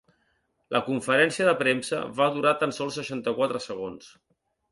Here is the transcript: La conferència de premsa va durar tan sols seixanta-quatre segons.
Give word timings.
La 0.75 0.79
conferència 0.87 1.45
de 1.49 1.53
premsa 1.59 1.99
va 2.21 2.29
durar 2.37 2.55
tan 2.63 2.75
sols 2.79 2.99
seixanta-quatre 3.01 3.65
segons. 3.67 4.09